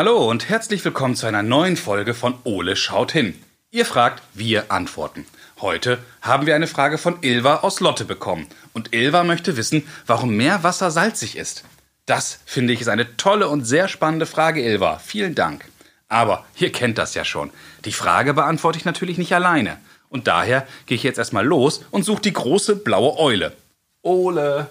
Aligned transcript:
Hallo 0.00 0.30
und 0.30 0.48
herzlich 0.48 0.82
willkommen 0.82 1.14
zu 1.14 1.26
einer 1.26 1.42
neuen 1.42 1.76
Folge 1.76 2.14
von 2.14 2.32
Ole 2.44 2.74
schaut 2.74 3.12
hin. 3.12 3.38
Ihr 3.70 3.84
fragt, 3.84 4.22
wir 4.32 4.72
antworten. 4.72 5.26
Heute 5.60 5.98
haben 6.22 6.46
wir 6.46 6.54
eine 6.54 6.68
Frage 6.68 6.96
von 6.96 7.18
Ilva 7.20 7.56
aus 7.56 7.80
Lotte 7.80 8.06
bekommen. 8.06 8.46
Und 8.72 8.94
Ilva 8.94 9.24
möchte 9.24 9.58
wissen, 9.58 9.86
warum 10.06 10.34
Meerwasser 10.34 10.90
salzig 10.90 11.36
ist. 11.36 11.64
Das 12.06 12.40
finde 12.46 12.72
ich 12.72 12.80
ist 12.80 12.88
eine 12.88 13.14
tolle 13.18 13.50
und 13.50 13.66
sehr 13.66 13.88
spannende 13.88 14.24
Frage, 14.24 14.64
Ilva. 14.64 14.98
Vielen 15.04 15.34
Dank. 15.34 15.66
Aber 16.08 16.46
ihr 16.56 16.72
kennt 16.72 16.96
das 16.96 17.14
ja 17.14 17.26
schon. 17.26 17.50
Die 17.84 17.92
Frage 17.92 18.32
beantworte 18.32 18.78
ich 18.78 18.86
natürlich 18.86 19.18
nicht 19.18 19.34
alleine. 19.34 19.76
Und 20.08 20.28
daher 20.28 20.66
gehe 20.86 20.96
ich 20.96 21.02
jetzt 21.02 21.18
erstmal 21.18 21.44
los 21.44 21.84
und 21.90 22.06
suche 22.06 22.22
die 22.22 22.32
große 22.32 22.76
blaue 22.76 23.18
Eule. 23.18 23.52
Ole, 24.00 24.66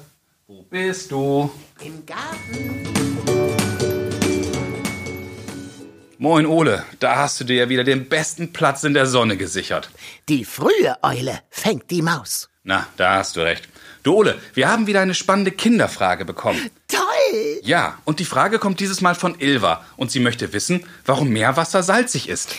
wo 0.48 0.64
bist 0.64 1.12
du? 1.12 1.52
Im 1.82 2.04
Garten. 2.04 2.99
Moin 6.22 6.46
Ole, 6.46 6.84
da 7.00 7.16
hast 7.16 7.40
du 7.40 7.46
dir 7.46 7.56
ja 7.56 7.70
wieder 7.70 7.86
den 7.86 8.10
besten 8.10 8.52
Platz 8.52 8.84
in 8.84 8.94
der 8.94 9.06
Sonne 9.06 9.38
gesichert. 9.38 9.90
Die 10.28 10.44
frühe 10.44 10.98
Eule 11.02 11.40
fängt 11.50 11.90
die 11.92 12.02
Maus. 12.02 12.50
Na, 12.62 12.86
da 12.98 13.14
hast 13.14 13.38
du 13.38 13.40
recht. 13.40 13.70
Du 14.04 14.16
Ole, 14.16 14.38
wir 14.54 14.68
haben 14.68 14.86
wieder 14.86 15.00
eine 15.00 15.14
spannende 15.14 15.52
Kinderfrage 15.52 16.26
bekommen. 16.26 16.60
Toll! 16.90 17.62
Ja, 17.64 18.00
und 18.04 18.20
die 18.20 18.26
Frage 18.26 18.60
kommt 18.60 18.82
dieses 18.82 19.00
Mal 19.00 19.16
von 19.16 19.40
Ilva 19.40 19.86
und 19.96 20.12
sie 20.12 20.20
möchte 20.20 20.52
wissen, 20.52 20.84
warum 21.06 21.30
Meerwasser 21.30 21.84
salzig 21.84 22.28
ist. 22.28 22.54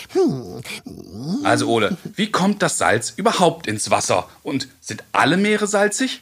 Also 1.43 1.67
Ole, 1.67 1.95
wie 2.15 2.31
kommt 2.31 2.63
das 2.63 2.79
Salz 2.79 3.13
überhaupt 3.15 3.67
ins 3.67 3.91
Wasser? 3.91 4.27
Und 4.41 4.69
sind 4.79 5.03
alle 5.11 5.37
Meere 5.37 5.67
salzig? 5.67 6.21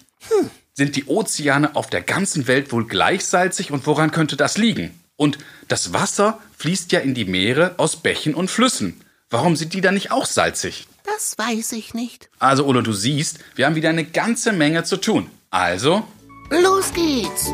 Sind 0.73 0.97
die 0.97 1.05
Ozeane 1.05 1.77
auf 1.77 1.89
der 1.89 2.01
ganzen 2.01 2.47
Welt 2.47 2.73
wohl 2.73 2.85
gleich 2.85 3.23
salzig 3.25 3.71
und 3.71 3.87
woran 3.87 4.11
könnte 4.11 4.35
das 4.35 4.57
liegen? 4.57 4.99
Und 5.19 5.37
das 5.67 5.91
Wasser 5.91 6.39
fließt 6.57 6.93
ja 6.93 7.01
in 7.01 7.13
die 7.13 7.25
Meere 7.25 7.73
aus 7.75 7.97
Bächen 7.97 8.33
und 8.33 8.49
Flüssen. 8.49 9.01
Warum 9.29 9.57
sind 9.57 9.73
die 9.73 9.81
dann 9.81 9.95
nicht 9.95 10.11
auch 10.11 10.25
salzig? 10.25 10.87
Das 11.03 11.37
weiß 11.37 11.73
ich 11.73 11.93
nicht. 11.93 12.29
Also 12.39 12.65
Ole, 12.65 12.83
du 12.83 12.93
siehst, 12.93 13.39
wir 13.55 13.65
haben 13.65 13.75
wieder 13.75 13.89
eine 13.89 14.05
ganze 14.05 14.53
Menge 14.53 14.85
zu 14.85 14.95
tun. 14.95 15.29
Also, 15.49 16.07
Los 16.49 16.93
geht's! 16.93 17.51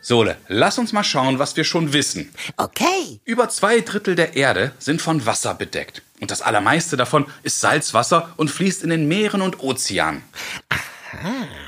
Sole, 0.00 0.36
lass 0.46 0.78
uns 0.78 0.92
mal 0.92 1.02
schauen, 1.02 1.40
was 1.40 1.56
wir 1.56 1.64
schon 1.64 1.92
wissen. 1.92 2.32
Okay. 2.56 3.20
Über 3.24 3.48
zwei 3.48 3.80
Drittel 3.80 4.14
der 4.14 4.36
Erde 4.36 4.70
sind 4.78 5.02
von 5.02 5.26
Wasser 5.26 5.54
bedeckt. 5.54 6.02
Und 6.20 6.30
das 6.30 6.42
allermeiste 6.42 6.96
davon 6.96 7.26
ist 7.42 7.60
Salzwasser 7.60 8.34
und 8.36 8.52
fließt 8.52 8.84
in 8.84 8.90
den 8.90 9.08
Meeren 9.08 9.42
und 9.42 9.60
Ozeanen. 9.60 10.22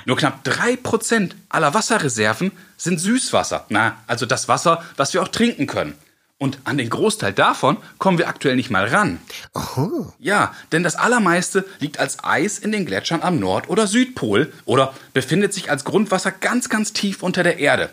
Nur 0.04 0.16
knapp 0.16 0.44
drei 0.44 0.76
Prozent 0.76 1.34
aller 1.48 1.74
Wasserreserven 1.74 2.52
sind 2.76 3.00
Süßwasser. 3.00 3.66
Na, 3.68 3.96
also 4.06 4.26
das 4.26 4.48
Wasser, 4.48 4.84
was 4.96 5.14
wir 5.14 5.22
auch 5.22 5.28
trinken 5.28 5.66
können. 5.66 5.94
Und 6.38 6.58
an 6.64 6.76
den 6.76 6.90
Großteil 6.90 7.32
davon 7.32 7.78
kommen 7.98 8.18
wir 8.18 8.28
aktuell 8.28 8.56
nicht 8.56 8.70
mal 8.70 8.86
ran. 8.86 9.20
Oh. 9.54 10.06
Ja, 10.18 10.54
denn 10.70 10.82
das 10.82 10.94
allermeiste 10.94 11.64
liegt 11.78 11.98
als 11.98 12.22
Eis 12.24 12.58
in 12.58 12.72
den 12.72 12.84
Gletschern 12.84 13.22
am 13.22 13.38
Nord- 13.38 13.70
oder 13.70 13.86
Südpol 13.86 14.52
oder 14.66 14.92
befindet 15.14 15.54
sich 15.54 15.70
als 15.70 15.84
Grundwasser 15.84 16.32
ganz, 16.32 16.68
ganz 16.68 16.92
tief 16.92 17.22
unter 17.22 17.42
der 17.42 17.58
Erde. 17.58 17.88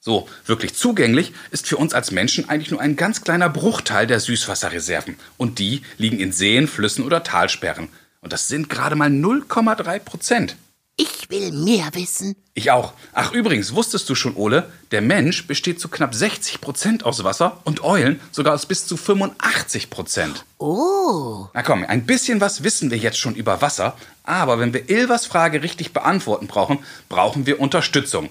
So, 0.00 0.28
wirklich 0.46 0.74
zugänglich 0.74 1.32
ist 1.50 1.66
für 1.66 1.76
uns 1.76 1.92
als 1.92 2.12
Menschen 2.12 2.48
eigentlich 2.48 2.70
nur 2.70 2.80
ein 2.80 2.94
ganz 2.94 3.22
kleiner 3.22 3.48
Bruchteil 3.48 4.06
der 4.06 4.20
Süßwasserreserven. 4.20 5.16
Und 5.36 5.58
die 5.58 5.82
liegen 5.96 6.20
in 6.20 6.30
Seen, 6.30 6.68
Flüssen 6.68 7.04
oder 7.04 7.24
Talsperren. 7.24 7.88
Und 8.20 8.32
das 8.32 8.46
sind 8.46 8.70
gerade 8.70 8.94
mal 8.94 9.08
0,3 9.08 9.98
Prozent. 9.98 10.56
Ich 11.00 11.30
will 11.30 11.52
mehr 11.52 11.90
wissen. 11.92 12.34
Ich 12.54 12.72
auch. 12.72 12.92
Ach 13.12 13.30
übrigens, 13.32 13.72
wusstest 13.72 14.10
du 14.10 14.16
schon, 14.16 14.34
Ole, 14.34 14.68
der 14.90 15.00
Mensch 15.00 15.46
besteht 15.46 15.78
zu 15.78 15.88
knapp 15.88 16.12
60 16.12 16.60
Prozent 16.60 17.06
aus 17.06 17.22
Wasser 17.22 17.60
und 17.62 17.84
Eulen 17.84 18.18
sogar 18.32 18.52
aus 18.52 18.66
bis 18.66 18.84
zu 18.84 18.96
85 18.96 19.90
Prozent. 19.90 20.44
Oh. 20.58 21.46
Na 21.54 21.62
komm, 21.62 21.84
ein 21.84 22.04
bisschen 22.04 22.40
was 22.40 22.64
wissen 22.64 22.90
wir 22.90 22.98
jetzt 22.98 23.18
schon 23.18 23.36
über 23.36 23.62
Wasser, 23.62 23.96
aber 24.24 24.58
wenn 24.58 24.72
wir 24.72 24.90
Ilvas 24.90 25.24
Frage 25.24 25.62
richtig 25.62 25.92
beantworten 25.92 26.48
brauchen, 26.48 26.80
brauchen 27.08 27.46
wir 27.46 27.60
Unterstützung. 27.60 28.28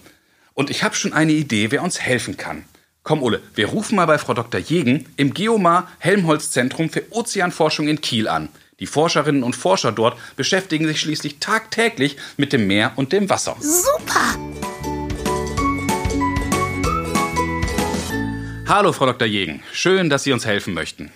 Und 0.53 0.69
ich 0.69 0.84
habe 0.84 0.94
schon 0.94 1.13
eine 1.13 1.31
Idee, 1.31 1.72
wer 1.72 1.84
uns 1.84 2.01
helfen 2.01 2.35
kann. 2.35 2.66
Komm, 3.03 3.23
Ole, 3.23 3.41
wir 3.55 3.67
rufen 3.67 3.95
mal 3.95 4.07
bei 4.07 4.17
Frau 4.17 4.34
Dr. 4.34 4.59
Jegen 4.59 5.05
im 5.16 5.34
Geomar 5.34 5.88
Helmholtz 5.99 6.51
Zentrum 6.51 6.89
für 6.89 7.05
Ozeanforschung 7.11 7.88
in 7.88 8.01
Kiel 8.01 8.28
an. 8.28 8.49
Die 8.80 8.86
Forscherinnen 8.86 9.42
und 9.42 9.56
Forscher 9.56 9.92
dort 9.92 10.18
beschäftigen 10.36 10.86
sich 10.88 11.00
schließlich 11.00 11.40
tagtäglich 11.40 12.16
mit 12.38 12.54
dem 12.54 12.68
Meer 12.68 12.92
und 12.96 13.12
dem 13.12 13.28
Wasser. 13.28 13.56
Super. 13.60 14.36
Hallo, 18.68 18.92
Frau 18.92 19.08
Dr. 19.08 19.28
Jegen. 19.28 19.64
Schön, 19.72 20.12
dass 20.12 20.24
Sie 20.26 20.32
uns 20.32 20.46
helfen 20.46 20.76
möchten. 20.76 21.12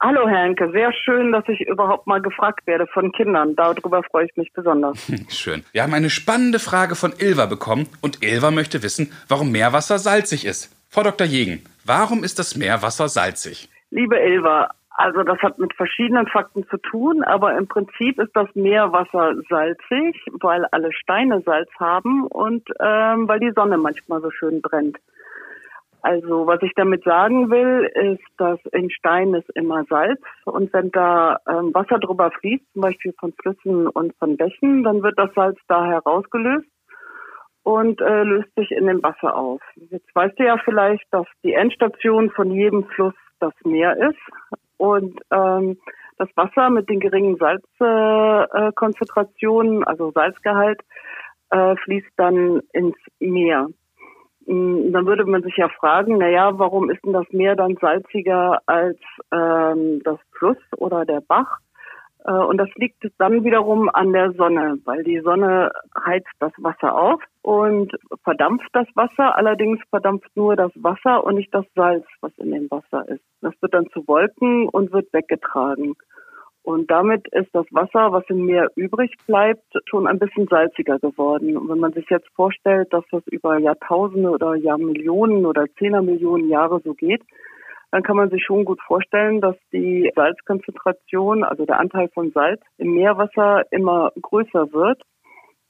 Hallo 0.00 0.28
Herr 0.28 0.44
Henke, 0.44 0.70
sehr 0.70 0.92
schön, 0.92 1.32
dass 1.32 1.42
ich 1.48 1.62
überhaupt 1.62 2.06
mal 2.06 2.22
gefragt 2.22 2.64
werde 2.68 2.86
von 2.94 3.10
Kindern. 3.10 3.56
Darüber 3.56 4.04
freue 4.04 4.26
ich 4.26 4.36
mich 4.36 4.52
besonders. 4.52 4.96
Schön. 5.28 5.64
Wir 5.72 5.82
haben 5.82 5.92
eine 5.92 6.08
spannende 6.08 6.60
Frage 6.60 6.94
von 6.94 7.12
Ilva 7.18 7.46
bekommen 7.46 7.88
und 8.00 8.22
Ilva 8.22 8.52
möchte 8.52 8.84
wissen, 8.84 9.12
warum 9.26 9.50
Meerwasser 9.50 9.98
salzig 9.98 10.44
ist. 10.44 10.70
Frau 10.88 11.02
Dr. 11.02 11.26
Jegen, 11.26 11.64
warum 11.84 12.22
ist 12.22 12.38
das 12.38 12.54
Meerwasser 12.54 13.08
salzig? 13.08 13.68
Liebe 13.90 14.16
Ilva, 14.20 14.70
also 15.00 15.22
das 15.22 15.38
hat 15.38 15.60
mit 15.60 15.72
verschiedenen 15.74 16.26
Fakten 16.26 16.66
zu 16.66 16.76
tun, 16.76 17.22
aber 17.22 17.56
im 17.56 17.68
Prinzip 17.68 18.18
ist 18.18 18.34
das 18.34 18.52
Meerwasser 18.56 19.34
salzig, 19.48 20.20
weil 20.40 20.64
alle 20.72 20.92
Steine 20.92 21.40
Salz 21.42 21.70
haben 21.78 22.26
und 22.26 22.68
ähm, 22.80 23.28
weil 23.28 23.38
die 23.38 23.52
Sonne 23.54 23.78
manchmal 23.78 24.20
so 24.20 24.32
schön 24.32 24.60
brennt. 24.60 24.98
Also 26.02 26.48
was 26.48 26.60
ich 26.62 26.72
damit 26.74 27.04
sagen 27.04 27.48
will, 27.48 27.88
ist, 27.94 28.26
dass 28.38 28.58
in 28.72 28.90
Steinen 28.90 29.34
ist 29.34 29.48
immer 29.54 29.84
Salz 29.84 30.20
und 30.46 30.72
wenn 30.72 30.90
da 30.90 31.38
ähm, 31.48 31.72
Wasser 31.72 32.00
drüber 32.00 32.32
fließt, 32.32 32.64
zum 32.72 32.82
Beispiel 32.82 33.14
von 33.20 33.32
Flüssen 33.40 33.86
und 33.86 34.16
von 34.16 34.36
Bächen, 34.36 34.82
dann 34.82 35.04
wird 35.04 35.16
das 35.16 35.32
Salz 35.34 35.60
da 35.68 35.86
herausgelöst 35.86 36.66
und 37.62 38.00
äh, 38.00 38.24
löst 38.24 38.52
sich 38.56 38.72
in 38.72 38.88
dem 38.88 39.00
Wasser 39.04 39.36
auf. 39.36 39.60
Jetzt 39.76 40.12
weißt 40.12 40.36
du 40.40 40.44
ja 40.44 40.56
vielleicht, 40.64 41.04
dass 41.12 41.26
die 41.44 41.54
Endstation 41.54 42.30
von 42.30 42.50
jedem 42.50 42.82
Fluss 42.86 43.14
das 43.38 43.54
Meer 43.64 43.96
ist 43.96 44.18
und 44.78 45.20
ähm, 45.30 45.76
das 46.16 46.30
Wasser 46.34 46.70
mit 46.70 46.88
den 46.88 47.00
geringen 47.00 47.36
Salzkonzentrationen, 47.36 49.82
äh, 49.82 49.86
also 49.86 50.10
Salzgehalt, 50.12 50.80
äh, 51.50 51.76
fließt 51.76 52.12
dann 52.16 52.62
ins 52.72 52.96
Meer. 53.20 53.68
Mm, 54.46 54.92
Dann 54.92 55.06
würde 55.06 55.26
man 55.26 55.42
sich 55.42 55.56
ja 55.56 55.68
fragen, 55.68 56.18
na 56.18 56.28
ja, 56.28 56.58
warum 56.58 56.90
ist 56.90 57.04
denn 57.04 57.12
das 57.12 57.30
Meer 57.30 57.54
dann 57.54 57.76
salziger 57.80 58.60
als 58.66 58.98
ähm, 59.32 60.00
das 60.04 60.18
Fluss 60.32 60.58
oder 60.76 61.04
der 61.04 61.20
Bach? 61.20 61.58
Äh, 62.24 62.32
und 62.32 62.58
das 62.58 62.68
liegt 62.76 63.04
dann 63.18 63.44
wiederum 63.44 63.88
an 63.88 64.12
der 64.12 64.32
Sonne, 64.32 64.78
weil 64.84 65.04
die 65.04 65.20
Sonne 65.20 65.70
heizt 66.04 66.32
das 66.40 66.52
Wasser 66.58 66.94
auf 66.94 67.22
und 67.48 67.92
verdampft 68.24 68.68
das 68.74 68.86
Wasser. 68.94 69.34
Allerdings 69.34 69.80
verdampft 69.88 70.28
nur 70.34 70.54
das 70.54 70.70
Wasser 70.74 71.24
und 71.24 71.36
nicht 71.36 71.54
das 71.54 71.64
Salz, 71.74 72.04
was 72.20 72.30
in 72.36 72.50
dem 72.50 72.70
Wasser 72.70 73.08
ist. 73.08 73.24
Das 73.40 73.54
wird 73.62 73.72
dann 73.72 73.88
zu 73.88 74.06
Wolken 74.06 74.68
und 74.68 74.92
wird 74.92 75.10
weggetragen. 75.14 75.94
Und 76.62 76.90
damit 76.90 77.26
ist 77.28 77.48
das 77.54 77.64
Wasser, 77.70 78.12
was 78.12 78.24
im 78.28 78.44
Meer 78.44 78.68
übrig 78.76 79.14
bleibt, 79.26 79.64
schon 79.86 80.06
ein 80.06 80.18
bisschen 80.18 80.46
salziger 80.48 80.98
geworden. 80.98 81.56
Und 81.56 81.70
wenn 81.70 81.78
man 81.78 81.94
sich 81.94 82.04
jetzt 82.10 82.28
vorstellt, 82.36 82.92
dass 82.92 83.04
das 83.10 83.22
über 83.28 83.56
Jahrtausende 83.56 84.28
oder 84.28 84.54
Jahrmillionen 84.54 85.46
oder 85.46 85.64
Zehnermillionen 85.78 86.50
Jahre 86.50 86.82
so 86.84 86.92
geht, 86.92 87.22
dann 87.90 88.02
kann 88.02 88.16
man 88.16 88.28
sich 88.28 88.44
schon 88.44 88.66
gut 88.66 88.82
vorstellen, 88.86 89.40
dass 89.40 89.56
die 89.72 90.12
Salzkonzentration, 90.14 91.44
also 91.44 91.64
der 91.64 91.80
Anteil 91.80 92.10
von 92.12 92.30
Salz 92.32 92.60
im 92.76 92.94
Meerwasser 92.94 93.62
immer 93.70 94.12
größer 94.20 94.70
wird. 94.74 95.00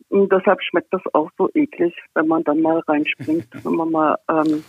Und 0.08 0.32
deshalb 0.32 0.62
schmeckt 0.62 0.92
das 0.92 1.02
auch 1.12 1.30
so 1.36 1.50
eklig, 1.54 1.94
wenn 2.14 2.26
man 2.26 2.44
dann 2.44 2.60
mal 2.60 2.80
reinspringt, 2.86 3.48
wenn 3.64 3.74
man 3.74 3.90
mal 3.90 4.18
ähm, 4.30 4.64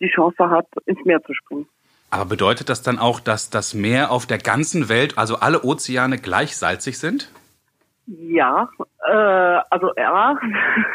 die 0.00 0.08
Chance 0.08 0.50
hat, 0.50 0.66
ins 0.86 1.04
Meer 1.04 1.22
zu 1.22 1.34
springen. 1.34 1.66
Aber 2.10 2.24
bedeutet 2.24 2.68
das 2.68 2.82
dann 2.82 2.98
auch, 2.98 3.20
dass 3.20 3.50
das 3.50 3.74
Meer 3.74 4.10
auf 4.10 4.26
der 4.26 4.38
ganzen 4.38 4.88
Welt, 4.88 5.18
also 5.18 5.36
alle 5.36 5.62
Ozeane 5.62 6.16
gleich 6.16 6.56
salzig 6.56 6.98
sind? 6.98 7.30
Ja, 8.06 8.70
äh, 9.06 9.60
also 9.68 9.90
ja, 9.96 10.38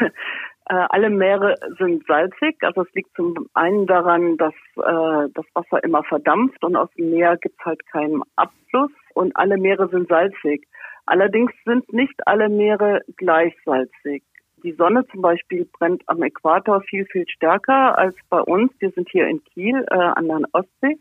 äh, 0.68 0.74
alle 0.88 1.10
Meere 1.10 1.54
sind 1.78 2.04
salzig. 2.06 2.56
Also 2.62 2.82
es 2.82 2.92
liegt 2.94 3.14
zum 3.14 3.48
einen 3.54 3.86
daran, 3.86 4.36
dass 4.38 4.54
äh, 4.76 5.30
das 5.32 5.44
Wasser 5.54 5.84
immer 5.84 6.02
verdampft 6.02 6.64
und 6.64 6.74
aus 6.74 6.90
dem 6.98 7.10
Meer 7.10 7.36
gibt's 7.36 7.64
halt 7.64 7.86
keinen 7.86 8.20
Abfluss 8.34 8.90
und 9.14 9.36
alle 9.36 9.56
Meere 9.56 9.88
sind 9.88 10.08
salzig. 10.08 10.66
Allerdings 11.06 11.52
sind 11.64 11.92
nicht 11.92 12.26
alle 12.26 12.48
Meere 12.48 13.02
gleich 13.16 13.54
salzig. 13.64 14.22
Die 14.62 14.72
Sonne 14.72 15.06
zum 15.08 15.20
Beispiel 15.20 15.68
brennt 15.78 16.02
am 16.06 16.22
Äquator 16.22 16.80
viel, 16.82 17.04
viel 17.04 17.28
stärker 17.28 17.98
als 17.98 18.16
bei 18.30 18.40
uns. 18.40 18.72
Wir 18.78 18.90
sind 18.92 19.08
hier 19.10 19.26
in 19.26 19.44
Kiel 19.44 19.84
äh, 19.90 19.94
an 19.94 20.26
der 20.26 20.40
Ostsee. 20.52 20.98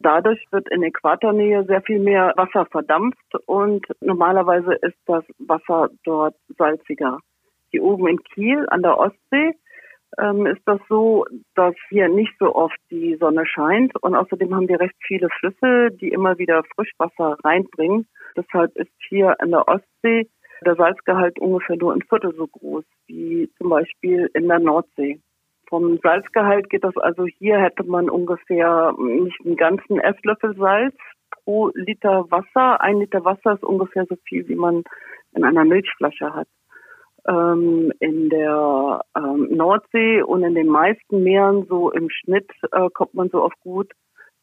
Dadurch 0.00 0.44
wird 0.50 0.68
in 0.70 0.82
Äquatornähe 0.82 1.64
sehr 1.64 1.80
viel 1.82 2.00
mehr 2.00 2.32
Wasser 2.36 2.66
verdampft 2.66 3.34
und 3.46 3.86
normalerweise 4.00 4.74
ist 4.74 4.98
das 5.06 5.24
Wasser 5.38 5.90
dort 6.04 6.34
salziger. 6.58 7.18
Hier 7.70 7.82
oben 7.82 8.08
in 8.08 8.22
Kiel 8.22 8.66
an 8.68 8.82
der 8.82 8.98
Ostsee 8.98 9.54
ähm, 10.18 10.46
ist 10.46 10.62
das 10.66 10.80
so, 10.88 11.24
dass 11.54 11.74
hier 11.88 12.08
nicht 12.08 12.32
so 12.38 12.54
oft 12.54 12.76
die 12.90 13.16
Sonne 13.16 13.46
scheint 13.46 13.92
und 14.02 14.14
außerdem 14.14 14.54
haben 14.54 14.68
wir 14.68 14.80
recht 14.80 14.96
viele 15.06 15.28
Flüsse, 15.40 15.90
die 15.92 16.08
immer 16.08 16.38
wieder 16.38 16.62
Frischwasser 16.74 17.38
reinbringen. 17.44 18.06
Deshalb 18.36 18.76
ist 18.76 18.92
hier 19.08 19.36
in 19.42 19.50
der 19.50 19.66
Ostsee 19.68 20.28
der 20.64 20.76
Salzgehalt 20.76 21.38
ungefähr 21.38 21.76
nur 21.76 21.92
ein 21.92 22.02
Viertel 22.02 22.34
so 22.34 22.46
groß 22.46 22.84
wie 23.06 23.50
zum 23.58 23.68
Beispiel 23.68 24.30
in 24.34 24.48
der 24.48 24.58
Nordsee. 24.58 25.20
Vom 25.68 25.98
Salzgehalt 26.02 26.70
geht 26.70 26.84
das 26.84 26.96
also 26.96 27.26
hier 27.26 27.58
hätte 27.58 27.84
man 27.84 28.08
ungefähr 28.08 28.94
nicht 28.98 29.40
einen 29.44 29.56
ganzen 29.56 29.98
Esslöffel 29.98 30.56
Salz 30.56 30.94
pro 31.30 31.70
Liter 31.74 32.30
Wasser. 32.30 32.80
Ein 32.80 33.00
Liter 33.00 33.24
Wasser 33.24 33.54
ist 33.54 33.64
ungefähr 33.64 34.06
so 34.08 34.16
viel, 34.28 34.48
wie 34.48 34.54
man 34.54 34.84
in 35.34 35.44
einer 35.44 35.64
Milchflasche 35.64 36.34
hat. 36.34 36.48
Ähm, 37.28 37.92
in 37.98 38.28
der 38.30 39.00
ähm, 39.16 39.48
Nordsee 39.50 40.22
und 40.22 40.44
in 40.44 40.54
den 40.54 40.68
meisten 40.68 41.24
Meeren 41.24 41.66
so 41.66 41.90
im 41.90 42.08
Schnitt 42.10 42.48
äh, 42.70 42.88
kommt 42.94 43.14
man 43.14 43.28
so 43.30 43.42
auf 43.42 43.52
gut 43.60 43.90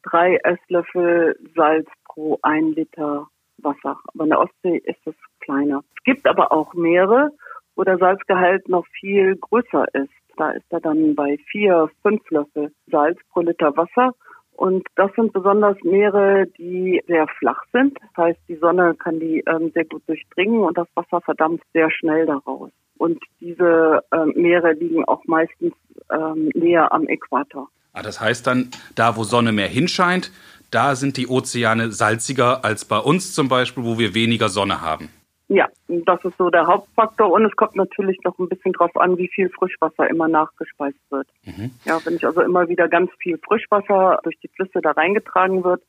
drei 0.04 0.38
Esslöffel 0.44 1.40
Salz 1.56 1.88
pro 2.06 2.40
ein 2.42 2.74
Liter 2.74 3.28
Wasser. 3.64 3.98
Aber 4.14 4.24
in 4.24 4.30
der 4.30 4.40
Ostsee 4.40 4.78
ist 4.78 5.00
es 5.06 5.16
kleiner. 5.40 5.84
Es 5.98 6.04
gibt 6.04 6.28
aber 6.28 6.52
auch 6.52 6.74
Meere, 6.74 7.32
wo 7.76 7.84
der 7.84 7.98
Salzgehalt 7.98 8.68
noch 8.70 8.86
viel 9.00 9.36
größer 9.36 9.86
ist. 9.94 10.12
Da 10.38 10.52
ist 10.52 10.66
er 10.70 10.80
dann 10.80 11.16
bei 11.16 11.38
vier, 11.52 11.90
fünf 12.02 12.22
Löffel 12.30 12.72
Salz 12.88 13.20
pro 13.32 13.42
Liter 13.42 13.76
Wasser. 13.78 14.14
Und 14.56 14.86
das 14.96 15.12
sind 15.16 15.34
besonders 15.34 15.78
Meere, 15.84 16.46
die 16.58 17.02
sehr 17.08 17.28
flach 17.40 17.64
sind. 17.72 17.98
Das 18.00 18.26
heißt, 18.26 18.40
die 18.48 18.56
Sonne 18.56 18.96
kann 18.96 19.20
die 19.20 19.44
ähm, 19.48 19.72
sehr 19.74 19.86
gut 19.86 20.04
durchdringen 20.08 20.60
und 20.60 20.78
das 20.78 20.88
Wasser 20.96 21.22
verdampft 21.22 21.66
sehr 21.74 21.90
schnell 21.92 22.26
daraus. 22.26 22.72
Und 22.98 23.20
diese 23.40 24.04
ähm, 24.14 24.34
Meere 24.36 24.74
liegen 24.74 25.04
auch 25.06 25.24
meistens 25.26 25.74
ähm, 26.12 26.52
näher 26.54 26.92
am 26.92 27.08
Äquator. 27.08 27.68
Ah, 27.94 28.02
das 28.02 28.20
heißt 28.20 28.48
dann, 28.48 28.70
da 28.96 29.18
wo 29.18 29.24
Sonne 29.24 29.52
mehr 29.52 29.68
hinscheint, 29.68 30.32
da 30.74 30.96
sind 30.96 31.18
die 31.18 31.28
Ozeane 31.28 31.92
salziger 31.92 32.64
als 32.64 32.86
bei 32.86 32.98
uns 32.98 33.34
zum 33.34 33.48
Beispiel, 33.48 33.84
wo 33.84 34.00
wir 34.00 34.14
weniger 34.14 34.50
Sonne 34.50 34.82
haben. 34.82 35.10
Ja, 35.50 35.68
das 35.88 36.24
ist 36.24 36.38
so 36.38 36.50
der 36.50 36.66
Hauptfaktor 36.66 37.32
und 37.32 37.46
es 37.46 37.56
kommt 37.56 37.76
natürlich 37.76 38.18
noch 38.24 38.40
ein 38.40 38.50
bisschen 38.50 38.74
drauf 38.74 38.96
an, 38.98 39.18
wie 39.18 39.28
viel 39.28 39.50
Frischwasser 39.50 40.10
immer 40.10 40.28
nachgespeist 40.28 40.98
wird. 41.10 41.28
Mhm. 41.44 41.72
Ja, 41.86 42.00
wenn 42.06 42.16
ich 42.16 42.26
also 42.26 42.42
immer 42.42 42.68
wieder 42.70 42.88
ganz 42.88 43.12
viel 43.20 43.38
Frischwasser 43.46 44.20
durch 44.24 44.38
die 44.42 44.48
Flüsse 44.48 44.82
da 44.82 44.92
reingetragen 44.92 45.64
wird, 45.64 45.84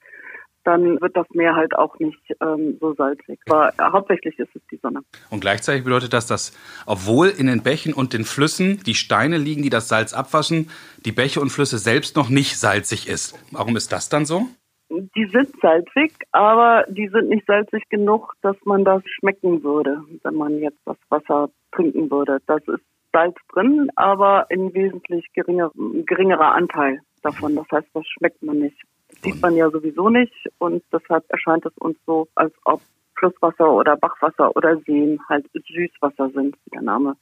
dann 0.64 1.00
wird 1.00 1.16
das 1.16 1.26
Meer 1.32 1.54
halt 1.54 1.76
auch 1.76 1.98
nicht 1.98 2.20
ähm, 2.40 2.76
so 2.81 2.94
salzig. 2.94 3.38
Aber 3.48 3.72
hauptsächlich 3.81 4.38
ist 4.38 4.54
es 4.54 4.62
die 4.70 4.78
Sonne. 4.82 5.00
Und 5.31 5.40
gleichzeitig 5.40 5.84
bedeutet 5.84 6.12
das, 6.12 6.26
dass 6.26 6.56
obwohl 6.86 7.28
in 7.28 7.46
den 7.46 7.62
Bächen 7.62 7.94
und 7.94 8.12
den 8.12 8.25
Flüssen 8.25 8.82
die 8.84 8.94
Steine 8.94 9.38
liegen, 9.38 9.62
die 9.62 9.70
das 9.70 9.88
Salz 9.88 10.12
abwaschen, 10.12 10.70
die 11.04 11.12
Bäche 11.12 11.40
und 11.40 11.50
Flüsse 11.50 11.78
selbst 11.78 12.16
noch 12.16 12.28
nicht 12.28 12.58
salzig 12.58 13.08
ist. 13.08 13.38
Warum 13.50 13.76
ist 13.76 13.92
das 13.92 14.08
dann 14.08 14.25
so? 14.25 14.48
Die 14.90 15.26
sind 15.26 15.48
salzig, 15.60 16.12
aber 16.32 16.84
die 16.88 17.08
sind 17.08 17.28
nicht 17.28 17.46
salzig 17.46 17.88
genug, 17.88 18.34
dass 18.42 18.56
man 18.64 18.84
das 18.84 19.02
schmecken 19.06 19.62
würde, 19.62 20.02
wenn 20.22 20.34
man 20.34 20.58
jetzt 20.58 20.81
das 20.84 20.96
Wasser 21.08 21.50
trinken 21.72 22.10
würde. 22.10 22.38
Das 22.46 22.62
ist 22.69 22.84
Salz 23.12 23.36
drin, 23.52 23.90
aber 23.94 24.46
in 24.50 24.75
wesentlich 24.75 25.25
geringer, 25.34 25.70
geringerer 26.04 26.52
Anteil 26.52 27.00
davon. 27.22 27.54
Das 27.54 27.66
heißt, 27.70 27.86
das 27.94 28.04
schmeckt 28.08 28.42
man 28.42 28.58
nicht. 28.58 28.76
Das 29.08 29.20
sieht 29.22 29.40
man 29.40 29.54
ja 29.54 29.70
sowieso 29.70 30.08
nicht 30.10 30.48
und 30.58 30.82
deshalb 30.92 31.25
erscheint 31.28 31.64
es 31.64 31.72
uns 31.78 31.96
so, 32.06 32.26
als 32.34 32.52
ob 32.64 32.81
Flusswasser 33.16 33.72
oder 33.72 33.96
Bachwasser 33.96 34.54
oder 34.56 34.76
Seen 34.81 35.20
halt 35.28 35.46
Süßwasser 35.52 36.31
sind, 36.31 36.56
wie 36.64 36.70
der 36.70 36.82
Name 36.82 37.16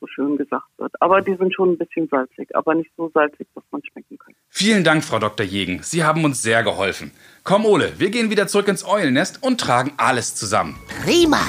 so 0.00 0.06
schön 0.06 0.36
gesagt 0.36 0.66
wird. 0.78 0.92
Aber 1.00 1.20
die 1.20 1.36
sind 1.36 1.54
schon 1.54 1.72
ein 1.72 1.78
bisschen 1.78 2.08
salzig, 2.08 2.56
aber 2.56 2.74
nicht 2.74 2.90
so 2.96 3.10
salzig, 3.12 3.46
dass 3.54 3.64
man 3.70 3.82
schmecken 3.84 4.18
kann. 4.18 4.34
Vielen 4.48 4.82
Dank, 4.82 5.04
Frau 5.04 5.18
Dr. 5.18 5.46
Jegen. 5.46 5.82
Sie 5.82 6.02
haben 6.02 6.24
uns 6.24 6.42
sehr 6.42 6.62
geholfen. 6.62 7.12
Komm, 7.44 7.66
Ole, 7.66 7.92
wir 7.98 8.10
gehen 8.10 8.30
wieder 8.30 8.46
zurück 8.48 8.68
ins 8.68 8.84
Eulennest 8.84 9.42
und 9.42 9.60
tragen 9.60 9.92
alles 9.96 10.34
zusammen. 10.34 10.76
Prima. 11.04 11.40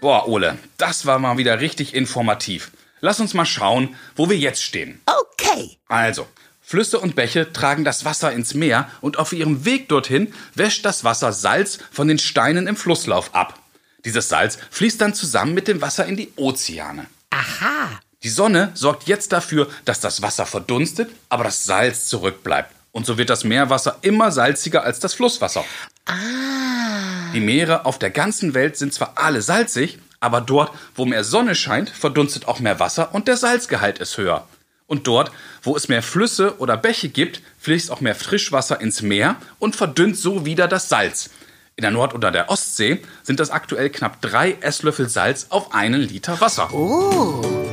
Boah, 0.00 0.28
Ole, 0.28 0.58
das 0.76 1.06
war 1.06 1.18
mal 1.18 1.38
wieder 1.38 1.60
richtig 1.60 1.94
informativ. 1.94 2.70
Lass 3.00 3.20
uns 3.20 3.34
mal 3.34 3.46
schauen, 3.46 3.96
wo 4.14 4.30
wir 4.30 4.36
jetzt 4.36 4.62
stehen. 4.62 5.00
Okay. 5.06 5.76
Also, 5.88 6.26
Flüsse 6.60 7.00
und 7.00 7.16
Bäche 7.16 7.52
tragen 7.52 7.84
das 7.84 8.04
Wasser 8.04 8.30
ins 8.30 8.54
Meer 8.54 8.90
und 9.00 9.18
auf 9.18 9.32
ihrem 9.32 9.64
Weg 9.64 9.88
dorthin 9.88 10.32
wäscht 10.54 10.84
das 10.84 11.02
Wasser 11.02 11.32
Salz 11.32 11.78
von 11.90 12.08
den 12.08 12.18
Steinen 12.18 12.66
im 12.66 12.76
Flusslauf 12.76 13.34
ab. 13.34 13.58
Dieses 14.04 14.28
Salz 14.28 14.58
fließt 14.70 15.00
dann 15.00 15.14
zusammen 15.14 15.54
mit 15.54 15.68
dem 15.68 15.80
Wasser 15.80 16.06
in 16.06 16.16
die 16.16 16.32
Ozeane. 16.36 17.06
Aha. 17.30 18.00
Die 18.22 18.28
Sonne 18.28 18.70
sorgt 18.74 19.06
jetzt 19.06 19.32
dafür, 19.32 19.68
dass 19.84 20.00
das 20.00 20.22
Wasser 20.22 20.46
verdunstet, 20.46 21.10
aber 21.28 21.44
das 21.44 21.64
Salz 21.64 22.06
zurückbleibt. 22.06 22.72
Und 22.92 23.06
so 23.06 23.18
wird 23.18 23.30
das 23.30 23.44
Meerwasser 23.44 23.98
immer 24.02 24.32
salziger 24.32 24.82
als 24.82 24.98
das 24.98 25.14
Flusswasser. 25.14 25.64
Ah. 26.06 27.32
Die 27.32 27.40
Meere 27.40 27.84
auf 27.86 27.98
der 27.98 28.10
ganzen 28.10 28.54
Welt 28.54 28.76
sind 28.76 28.94
zwar 28.94 29.12
alle 29.16 29.42
salzig, 29.42 29.98
aber 30.20 30.40
dort, 30.40 30.72
wo 30.94 31.04
mehr 31.04 31.22
Sonne 31.24 31.54
scheint, 31.54 31.90
verdunstet 31.90 32.48
auch 32.48 32.58
mehr 32.60 32.80
Wasser 32.80 33.14
und 33.14 33.28
der 33.28 33.36
Salzgehalt 33.36 33.98
ist 33.98 34.16
höher. 34.16 34.48
Und 34.86 35.06
dort, 35.06 35.30
wo 35.62 35.76
es 35.76 35.88
mehr 35.88 36.02
Flüsse 36.02 36.58
oder 36.58 36.76
Bäche 36.76 37.10
gibt, 37.10 37.42
fließt 37.60 37.90
auch 37.90 38.00
mehr 38.00 38.14
Frischwasser 38.14 38.80
ins 38.80 39.02
Meer 39.02 39.36
und 39.58 39.76
verdünnt 39.76 40.16
so 40.16 40.46
wieder 40.46 40.66
das 40.66 40.88
Salz. 40.88 41.30
In 41.78 41.82
der 41.82 41.92
Nord- 41.92 42.12
oder 42.12 42.32
der 42.32 42.50
Ostsee 42.50 42.98
sind 43.22 43.38
das 43.38 43.50
aktuell 43.50 43.88
knapp 43.88 44.20
drei 44.20 44.56
Esslöffel 44.62 45.08
Salz 45.08 45.46
auf 45.50 45.72
einen 45.72 46.00
Liter 46.00 46.40
Wasser. 46.40 46.74
Oh. 46.74 47.70